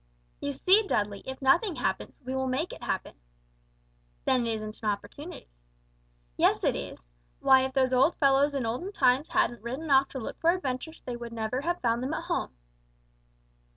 [0.39, 3.13] "You see, Dudley, if nothing happens, we will make it happen!"
[4.25, 5.47] "Then it isn't an opportunity."
[6.37, 7.07] "Yes it is.
[7.39, 11.01] Why if those old fellows in olden times hadn't ridden off to look for adventures
[11.01, 12.57] they would never have found them at home."